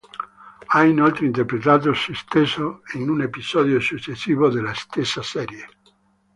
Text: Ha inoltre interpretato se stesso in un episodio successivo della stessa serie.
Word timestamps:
Ha 0.67 0.83
inoltre 0.83 1.27
interpretato 1.27 1.93
se 1.93 2.15
stesso 2.15 2.81
in 2.95 3.07
un 3.07 3.21
episodio 3.21 3.79
successivo 3.79 4.49
della 4.49 4.73
stessa 4.73 5.21
serie. 5.21 5.69